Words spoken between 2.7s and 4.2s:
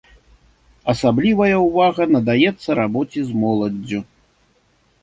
рабоце з моладдзю.